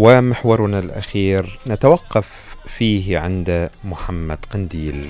ومحورنا 0.00 0.78
الأخير 0.78 1.58
نتوقف 1.66 2.56
فيه 2.66 3.18
عند 3.18 3.70
محمد 3.84 4.38
قنديل. 4.50 5.08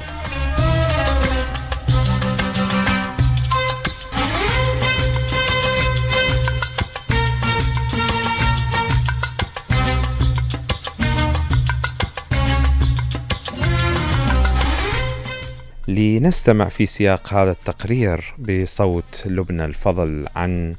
لنستمع 15.89 16.69
في 16.69 16.87
سياق 16.87 17.35
هذا 17.35 17.51
التقرير 17.51 18.35
بصوت 18.39 19.23
لبنى 19.27 19.65
الفضل 19.65 20.27
عن 20.37 20.75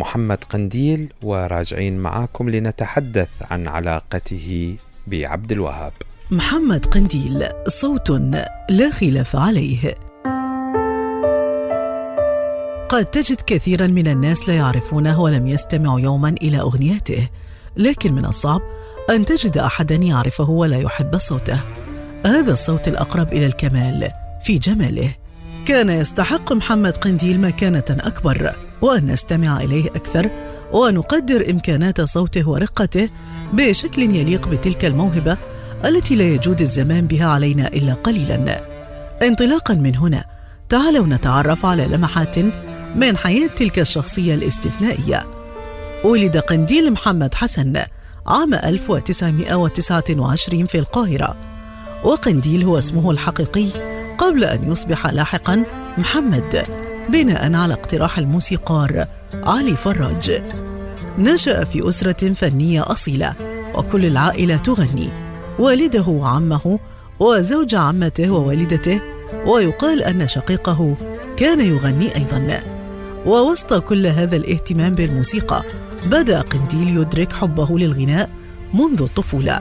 محمد 0.00 0.44
قنديل 0.44 1.12
وراجعين 1.22 1.98
معاكم 1.98 2.50
لنتحدث 2.50 3.28
عن 3.50 3.68
علاقته 3.68 4.76
بعبد 5.06 5.52
الوهاب. 5.52 5.92
محمد 6.30 6.86
قنديل 6.86 7.48
صوت 7.68 8.10
لا 8.70 8.90
خلاف 8.90 9.36
عليه. 9.36 9.94
قد 12.88 13.04
تجد 13.04 13.40
كثيرا 13.46 13.86
من 13.86 14.08
الناس 14.08 14.48
لا 14.48 14.54
يعرفونه 14.54 15.20
ولم 15.20 15.46
يستمعوا 15.46 16.00
يوما 16.00 16.28
إلى 16.42 16.60
اغنياته 16.60 17.28
لكن 17.76 18.12
من 18.14 18.24
الصعب 18.24 18.60
أن 19.10 19.24
تجد 19.24 19.58
احدا 19.58 19.94
يعرفه 19.94 20.50
ولا 20.50 20.78
يحب 20.78 21.18
صوته. 21.18 21.60
هذا 22.26 22.52
الصوت 22.52 22.88
الأقرب 22.88 23.32
إلى 23.32 23.46
الكمال 23.46 24.10
في 24.42 24.58
جماله. 24.58 25.14
كان 25.66 25.88
يستحق 25.88 26.52
محمد 26.52 26.96
قنديل 26.96 27.40
مكانة 27.40 27.84
أكبر. 27.90 28.69
وان 28.82 29.06
نستمع 29.06 29.60
إليه 29.60 29.88
أكثر 29.88 30.30
ونقدر 30.72 31.50
إمكانات 31.50 32.00
صوته 32.00 32.48
ورقته 32.48 33.08
بشكل 33.52 34.02
يليق 34.02 34.48
بتلك 34.48 34.84
الموهبة 34.84 35.36
التي 35.84 36.16
لا 36.16 36.24
يجود 36.24 36.60
الزمان 36.60 37.06
بها 37.06 37.26
علينا 37.26 37.68
إلا 37.68 37.94
قليلا. 37.94 38.64
انطلاقا 39.22 39.74
من 39.74 39.96
هنا 39.96 40.24
تعالوا 40.68 41.06
نتعرف 41.06 41.66
على 41.66 41.86
لمحات 41.86 42.38
من 42.96 43.16
حياة 43.16 43.46
تلك 43.46 43.78
الشخصية 43.78 44.34
الاستثنائية. 44.34 45.26
ولد 46.04 46.36
قنديل 46.36 46.92
محمد 46.92 47.34
حسن 47.34 47.82
عام 48.26 48.54
1929 48.54 50.66
في 50.66 50.78
القاهرة. 50.78 51.36
وقنديل 52.04 52.64
هو 52.64 52.78
اسمه 52.78 53.10
الحقيقي 53.10 53.66
قبل 54.18 54.44
أن 54.44 54.72
يصبح 54.72 55.06
لاحقا 55.06 55.64
محمد. 55.98 56.89
بناء 57.12 57.54
على 57.54 57.74
اقتراح 57.74 58.18
الموسيقار 58.18 59.06
علي 59.34 59.76
فراج. 59.76 60.42
نشأ 61.18 61.64
في 61.64 61.88
أسرة 61.88 62.32
فنية 62.32 62.92
أصيلة 62.92 63.34
وكل 63.74 64.06
العائلة 64.06 64.56
تغني. 64.56 65.12
والده 65.58 66.08
وعمه 66.08 66.78
وزوج 67.20 67.74
عمته 67.74 68.30
ووالدته 68.30 69.00
ويقال 69.46 70.02
أن 70.02 70.28
شقيقه 70.28 70.96
كان 71.36 71.60
يغني 71.60 72.16
أيضا. 72.16 72.60
ووسط 73.26 73.74
كل 73.74 74.06
هذا 74.06 74.36
الاهتمام 74.36 74.94
بالموسيقى 74.94 75.62
بدأ 76.06 76.40
قنديل 76.40 76.96
يدرك 76.96 77.32
حبه 77.32 77.78
للغناء 77.78 78.30
منذ 78.74 79.02
الطفولة. 79.02 79.60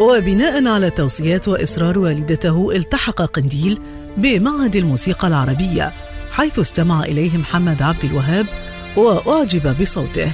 وبناء 0.00 0.66
على 0.68 0.90
توصيات 0.90 1.48
وإصرار 1.48 1.98
والدته 1.98 2.76
التحق 2.76 3.22
قنديل 3.22 3.78
بمعهد 4.16 4.76
الموسيقى 4.76 5.28
العربية. 5.28 5.92
حيث 6.32 6.58
استمع 6.58 7.02
إليه 7.02 7.38
محمد 7.38 7.82
عبد 7.82 8.04
الوهاب 8.04 8.46
وأعجب 8.96 9.80
بصوته. 9.80 10.32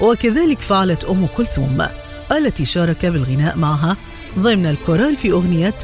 وكذلك 0.00 0.58
فعلت 0.58 1.04
أم 1.04 1.26
كلثوم 1.36 1.86
التي 2.32 2.64
شارك 2.64 3.06
بالغناء 3.06 3.58
معها 3.58 3.96
ضمن 4.38 4.66
الكورال 4.66 5.16
في 5.16 5.32
أغنية 5.32 5.74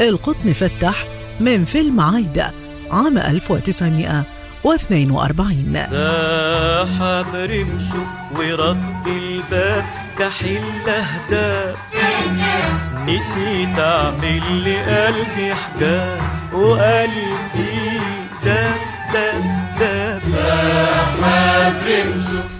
القطن 0.00 0.52
فتح 0.52 1.04
من 1.40 1.64
فيلم 1.64 2.00
عايدة 2.00 2.52
عام 2.90 3.18
1942 3.18 5.74
ساحب 5.74 7.34
رمشه 7.34 8.06
ورد 8.36 9.06
الباب 9.06 9.84
كحل 10.18 10.62
اهداب 10.88 11.76
نسيت 13.06 13.78
اعمل 13.78 14.64
لقلبي 14.64 15.54
حجاب 15.54 16.20
وقلبي 16.52 17.89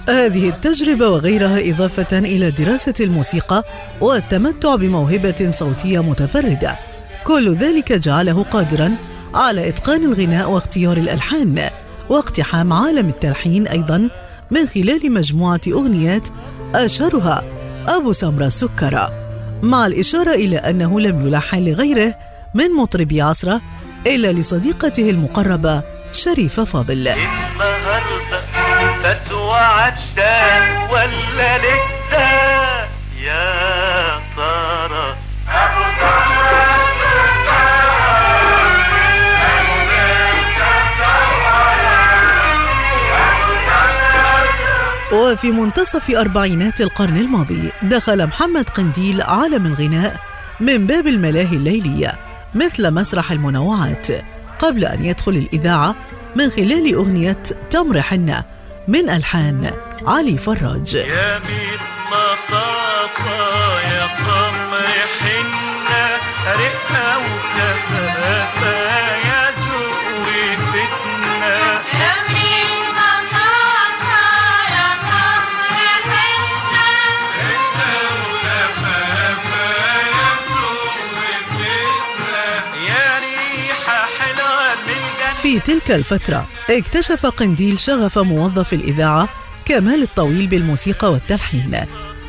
هذه 0.09 0.49
التجربة 0.49 1.09
وغيرها 1.09 1.71
إضافة 1.71 2.19
إلى 2.19 2.51
دراسة 2.51 2.95
الموسيقى 3.01 3.65
والتمتع 4.01 4.75
بموهبة 4.75 5.51
صوتية 5.51 6.03
متفردة. 6.03 6.79
كل 7.25 7.55
ذلك 7.55 7.93
جعله 7.93 8.43
قادرا 8.43 8.97
على 9.35 9.69
إتقان 9.69 10.05
الغناء 10.05 10.51
واختيار 10.51 10.97
الألحان 10.97 11.71
واقتحام 12.09 12.73
عالم 12.73 13.09
التلحين 13.09 13.67
أيضا 13.67 14.09
من 14.51 14.67
خلال 14.67 15.13
مجموعة 15.13 15.61
أغنيات 15.69 16.27
أشهرها 16.75 17.45
أبو 17.89 18.13
سمرة 18.13 18.47
السكرة. 18.47 19.11
مع 19.63 19.87
الإشارة 19.87 20.35
إلى 20.35 20.57
أنه 20.57 21.01
لم 21.01 21.27
يلحن 21.27 21.65
لغيره 21.65 22.15
من 22.55 22.71
مطربي 22.71 23.23
عصرة 23.23 23.61
إلا 24.07 24.33
لصديقته 24.33 25.11
المقربة 25.11 26.00
شريفة 26.13 26.65
فاضل. 26.65 27.09
عدى 29.55 30.41
ولا 30.93 31.59
لسه 31.59 32.89
يا 33.21 34.21
ترى 34.37 35.17
وفي 45.13 45.51
منتصف 45.51 46.11
أربعينات 46.11 46.81
القرن 46.81 47.17
الماضي 47.17 47.73
دخل 47.83 48.27
محمد 48.27 48.69
قنديل 48.69 49.23
عالم 49.23 49.67
الغناء 49.67 50.17
من 50.61 50.87
باب 50.87 51.07
الملاهي 51.07 51.57
الليلية 51.57 52.13
مثل 52.55 52.91
مسرح 52.95 53.31
المنوعات. 53.31 54.07
قبل 54.63 54.85
أن 54.85 55.05
يدخل 55.05 55.33
الإذاعة 55.33 55.95
من 56.37 56.51
خلال 56.51 56.95
أغنية 56.95 57.43
تمر 57.71 58.03
حنة 58.03 58.45
من 58.89 59.11
ألحان 59.11 59.71
علي 60.07 60.39
فراج. 60.39 60.95
يا 60.95 61.39
ميت 61.39 61.81
مطاطا 62.11 63.81
يا 63.81 64.07
قمر 64.07 64.87
حنة 65.19 66.21
رقة 66.47 67.19
وكفافة 67.19 68.90
في 85.51 85.61
تلك 85.61 85.91
الفترة 85.91 86.49
اكتشف 86.71 87.27
قنديل 87.27 87.81
شغف 87.81 88.19
موظف 88.19 88.73
الإذاعة 88.73 89.29
كمال 89.65 90.03
الطويل 90.03 90.47
بالموسيقى 90.47 91.13
والتلحين 91.13 91.77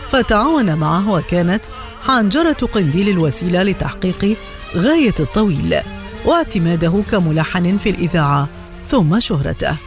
فتعاون 0.10 0.76
معه 0.76 1.12
وكانت 1.12 1.66
حنجرة 2.08 2.52
قنديل 2.52 3.10
الوسيلة 3.10 3.64
لتحقيق 3.64 4.38
غاية 4.76 5.14
الطويل 5.20 5.80
واعتماده 6.26 7.04
كملحن 7.12 7.78
في 7.78 7.90
الإذاعة 7.90 8.50
ثم 8.88 9.20
شهرته. 9.20 9.78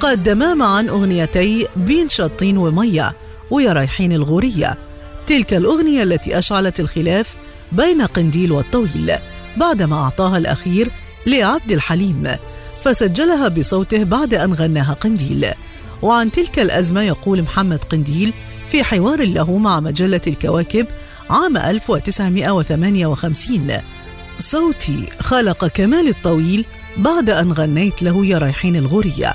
قدما 0.00 0.54
معا 0.54 0.86
أغنيتي 0.88 1.68
بين 1.76 2.08
شطين 2.08 2.58
ومية 2.58 3.12
ويا 3.50 3.72
رايحين 3.72 4.12
الغورية. 4.12 4.78
تلك 5.26 5.54
الأغنية 5.54 6.02
التي 6.02 6.38
أشعلت 6.38 6.80
الخلاف 6.80 7.36
بين 7.72 8.02
قنديل 8.02 8.52
والطويل 8.52 9.12
بعدما 9.56 9.96
أعطاها 9.96 10.38
الأخير 10.38 10.88
لعبد 11.26 11.72
الحليم 11.72 12.36
فسجلها 12.82 13.48
بصوته 13.48 14.04
بعد 14.04 14.34
أن 14.34 14.54
غناها 14.54 14.92
قنديل. 14.92 15.46
وعن 16.02 16.32
تلك 16.32 16.58
الأزمة 16.58 17.02
يقول 17.02 17.42
محمد 17.42 17.84
قنديل 17.84 18.32
في 18.70 18.84
حوار 18.84 19.24
له 19.24 19.58
مع 19.58 19.80
مجلة 19.80 20.20
الكواكب 20.26 20.86
عام 21.30 21.56
1958 21.56 23.72
صوتي 24.38 25.06
خلق 25.20 25.66
كمال 25.66 26.08
الطويل 26.08 26.64
بعد 26.96 27.30
أن 27.30 27.52
غنيت 27.52 28.02
له 28.02 28.26
يا 28.26 28.38
رايحين 28.38 28.76
الغورية. 28.76 29.34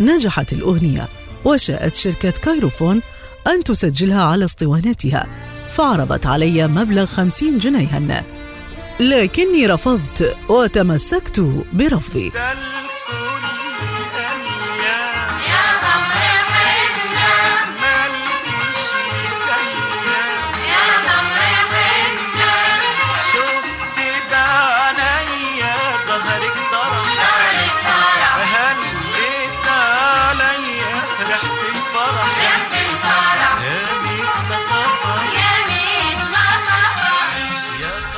نجحت 0.00 0.52
الأغنية 0.52 1.08
وشاءت 1.44 1.94
شركة 1.94 2.30
كايروفون 2.30 3.00
أن 3.46 3.64
تسجلها 3.64 4.22
على 4.22 4.44
اسطواناتها 4.44 5.26
فعرضت 5.70 6.26
علي 6.26 6.68
مبلغ 6.68 7.06
خمسين 7.06 7.58
جنيها. 7.58 8.35
لكني 9.00 9.66
رفضت 9.66 10.36
وتمسكت 10.48 11.40
برفضي. 11.72 12.30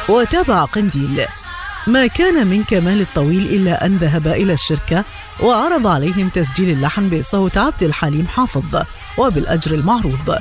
وتابع 0.09 0.65
قنديل. 0.65 1.25
ما 1.87 2.07
كان 2.07 2.47
من 2.47 2.65
كمال 2.65 3.01
الطويل 3.01 3.47
إلا 3.47 3.87
أن 3.87 3.97
ذهب 3.97 4.27
إلى 4.27 4.53
الشركة 4.53 5.05
وعرض 5.41 5.87
عليهم 5.87 6.29
تسجيل 6.29 6.71
اللحن 6.71 7.11
بصوت 7.11 7.59
عبد 7.59 7.83
الحليم 7.83 8.27
حافظ 8.27 8.83
وبالأجر 9.19 9.75
المعروض. 9.75 10.39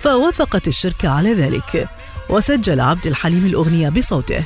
فوافقت 0.00 0.68
الشركة 0.68 1.08
على 1.08 1.34
ذلك 1.34 1.88
وسجل 2.30 2.80
عبد 2.80 3.06
الحليم 3.06 3.46
الأغنية 3.46 3.88
بصوته. 3.88 4.44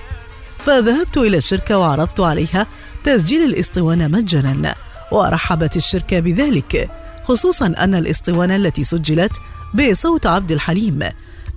فذهبت 0.59 1.17
إلى 1.17 1.37
الشركة 1.37 1.79
وعرضت 1.79 2.21
عليها 2.21 2.67
تسجيل 3.05 3.45
الإسطوانة 3.45 4.09
مجانا 4.09 4.75
ورحبت 5.13 5.77
الشركة 5.77 6.21
بذلك 6.21 6.91
خصوصا 7.25 7.67
أن 7.67 7.95
الإسطوانة 7.95 8.57
التي 8.57 8.85
سجلت 8.85 9.33
بصوت 9.75 10.27
عبد 10.27 10.51
الحليم 10.51 11.09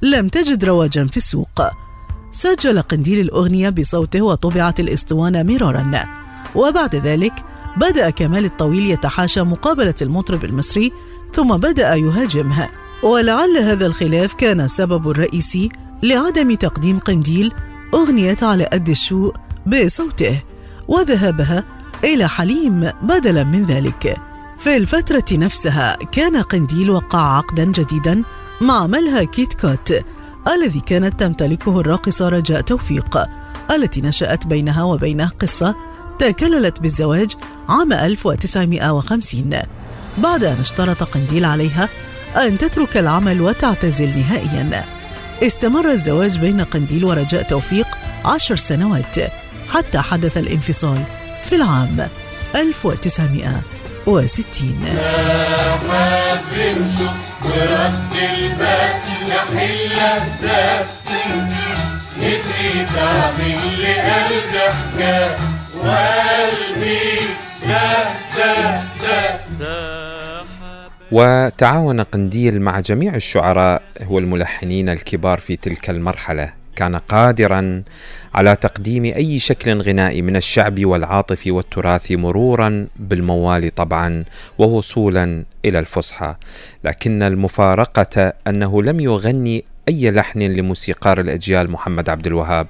لم 0.02 0.28
تجد 0.28 0.66
رواجا 0.66 1.08
في 1.08 1.18
السوق. 1.18 1.62
سجل 2.32 2.82
قنديل 2.82 3.20
الأغنية 3.20 3.70
بصوته 3.70 4.22
وطبعت 4.22 4.80
الإسطوانة 4.80 5.44
مرارا. 5.44 6.06
وبعد 6.56 6.96
ذلك 6.96 7.34
بدأ 7.78 8.10
كمال 8.10 8.46
الطويل 8.46 8.92
يتحاشى 8.92 9.42
مقابلة 9.42 9.96
المطرب 10.02 10.46
المصري 10.46 10.92
ثم 11.34 11.58
بدأ 11.58 11.96
يهاجمها 11.96 12.70
ولعل 13.04 13.58
هذا 13.58 13.86
الخلاف 13.86 14.34
كان 14.34 14.62
السبب 14.62 15.10
الرئيسي 15.10 15.70
لعدم 16.04 16.56
تقديم 16.56 17.00
قنديل 17.00 17.54
أغنية 17.94 18.38
على 18.42 18.64
قد 18.64 18.90
الشوق 18.90 19.38
بصوته 19.68 20.44
وذهابها 20.88 21.64
إلى 22.04 22.30
حليم 22.30 22.90
بدلا 23.02 23.44
من 23.44 23.66
ذلك. 23.66 24.18
في 24.58 24.78
الفترة 24.78 25.26
نفسها 25.32 25.98
كان 26.12 26.38
قنديل 26.38 26.92
وقع 26.92 27.38
عقدا 27.38 27.64
جديدا 27.64 28.24
مع 28.62 28.88
ملهى 28.88 29.26
كيت 29.26 29.54
كات 29.54 29.90
الذي 30.48 30.80
كانت 30.80 31.20
تمتلكه 31.20 31.80
الراقصة 31.80 32.30
رجاء 32.30 32.62
توفيق 32.62 33.18
التي 33.72 34.02
نشأت 34.02 34.48
بينها 34.48 34.84
وبينه 34.84 35.28
قصة 35.28 35.76
تكللت 36.20 36.80
بالزواج 36.80 37.36
عام 37.70 37.94
1950 37.94 39.50
بعد 40.18 40.44
أن 40.44 40.60
اشترط 40.60 41.04
قنديل 41.04 41.46
عليها 41.46 41.90
أن 42.36 42.58
تترك 42.58 42.98
العمل 42.98 43.42
وتعتزل 43.42 44.18
نهائيا. 44.18 44.86
استمر 45.44 45.92
الزواج 45.92 46.40
بين 46.40 46.62
قنديل 46.62 47.06
ورجاء 47.06 47.44
توفيق 47.44 47.88
عشر 48.26 48.56
سنوات 48.56 49.16
حتى 49.70 50.00
حدث 50.00 50.38
الانفصال 50.38 51.04
في 51.44 51.56
العام 51.56 52.08
1960 54.08 54.76
ورد 57.46 58.16
الباب 58.34 59.02
يحل 59.28 59.92
الداب 60.22 60.86
نسيت 62.20 62.98
اعمل 62.98 63.60
لقلبي 63.84 64.60
حكايه 64.60 65.36
وقلبي 65.78 67.20
ده 67.68 68.04
ده 68.38 68.82
ده 69.10 70.42
وتعاون 71.12 72.02
قنديل 72.02 72.62
مع 72.62 72.80
جميع 72.80 73.16
الشعراء 73.16 73.82
والملحنين 74.08 74.90
الكبار 74.90 75.40
في 75.40 75.56
تلك 75.56 75.90
المرحلة. 75.90 76.54
كان 76.82 76.96
قادرا 76.96 77.84
على 78.34 78.56
تقديم 78.56 79.06
أي 79.06 79.40
شكل 79.40 79.82
غنائي 79.82 80.22
من 80.22 80.36
الشعبي 80.36 80.86
والعاطفي 80.86 81.52
والتراثي 81.52 82.16
مرورا 82.16 82.88
بالموال 82.96 83.76
طبعا 83.76 84.24
ووصولا 84.58 85.44
إلى 85.66 85.80
الفصحى. 85.80 86.36
لكن 86.84 87.24
المفارقة 87.24 88.34
أنه 88.48 88.84
لم 88.84 89.00
يغني 89.00 89.64
أي 89.88 90.12
لحن 90.12 90.42
لموسيقار 90.42 91.20
الأجيال 91.20 91.72
محمد 91.72 92.10
عبد 92.10 92.28
الوهاب 92.28 92.68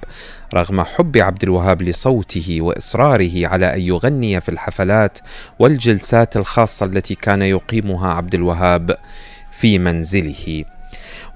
رغم 0.54 0.82
حب 0.82 1.18
عبد 1.18 1.42
الوهاب 1.42 1.82
لصوته 1.82 2.58
وإصراره 2.60 3.46
على 3.46 3.74
أن 3.74 3.80
يغني 3.80 4.40
في 4.40 4.48
الحفلات 4.48 5.18
والجلسات 5.58 6.36
الخاصة 6.36 6.86
التي 6.86 7.14
كان 7.14 7.42
يقيمها 7.42 8.14
عبد 8.14 8.34
الوهاب 8.34 8.96
في 9.52 9.78
منزله. 9.78 10.64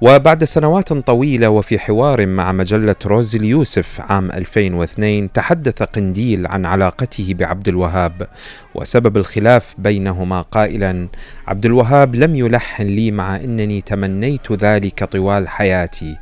وبعد 0.01 0.45
سنوات 0.45 0.93
طويلة 0.93 1.49
وفي 1.49 1.79
حوار 1.79 2.27
مع 2.27 2.53
مجلة 2.53 2.97
روز 3.07 3.37
اليوسف 3.37 4.01
عام 4.01 4.31
2002 4.31 5.33
تحدث 5.33 5.83
قنديل 5.83 6.47
عن 6.47 6.67
علاقته 6.67 7.35
بعبد 7.35 7.69
الوهاب 7.69 8.29
وسبب 8.75 9.17
الخلاف 9.17 9.75
بينهما 9.79 10.41
قائلا 10.41 11.09
عبد 11.47 11.67
الوهاب 11.67 12.15
لم 12.15 12.37
يلحن 12.37 12.83
لي 12.83 13.11
مع 13.11 13.37
إنني 13.37 13.81
تمنيت 13.81 14.53
ذلك 14.53 15.05
طوال 15.05 15.49
حياتي. 15.49 16.17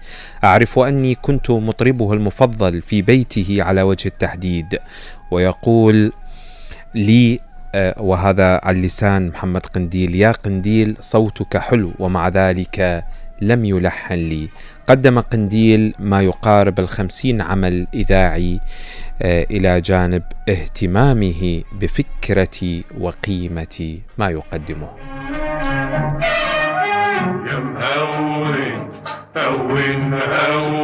أعرف 0.44 0.78
أني 0.78 1.14
كنت 1.14 1.50
مطربه 1.50 2.12
المفضل 2.12 2.82
في 2.82 3.02
بيته 3.02 3.56
على 3.60 3.82
وجه 3.82 4.08
التحديد. 4.08 4.78
ويقول 5.30 6.12
لي 6.94 7.40
آه، 7.74 8.02
وهذا 8.02 8.60
على 8.62 8.80
لسان 8.80 9.28
محمد 9.28 9.66
قنديل 9.66 10.14
يا 10.14 10.32
قنديل 10.32 10.96
صوتك 11.00 11.56
حلو 11.56 11.92
ومع 11.98 12.28
ذلك 12.28 13.04
لم 13.40 13.64
يلحن 13.64 14.14
لي. 14.14 14.48
قدم 14.86 15.20
قنديل 15.20 15.94
ما 15.98 16.20
يقارب 16.20 16.80
الخمسين 16.80 17.40
عمل 17.40 17.86
إذاعي 17.94 18.60
آه، 19.22 19.46
إلى 19.50 19.80
جانب 19.80 20.22
اهتمامه 20.48 21.62
بفكرة 21.72 22.82
وقيمة 23.00 23.98
ما 24.18 24.28
يقدمه. 24.28 24.88
يا 27.46 27.58
مهون 27.58 28.90
هون 29.36 30.14
هون 30.14 30.83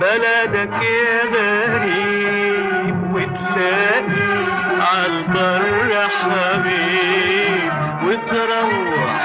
بلدك 0.00 0.82
يا 0.82 1.22
غريب 1.34 2.96
وتلاقي 3.14 4.32
عالبر 4.80 6.08
حبيب. 6.08 7.72
وتروح 8.06 9.22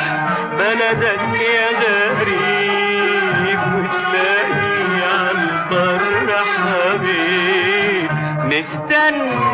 بلدك 0.58 1.26
يا 1.42 1.68
غريب 1.84 3.60
وتلاقي 3.76 5.02
عالبر 5.14 6.00
حبيب. 6.58 8.12
نستنى 8.46 9.47